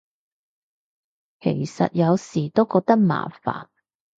[1.41, 3.67] 其實有時都覺得麻煩